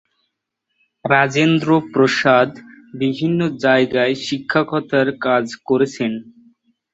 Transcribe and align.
রাজেন্দ্র 1.05 1.69
প্রসাদ 1.93 2.49
বিভিন্ন 2.93 3.39
জায়গায় 3.63 4.13
শিক্ষকতার 4.25 5.07
কাজ 5.25 5.45
করেছেন। 5.67 6.11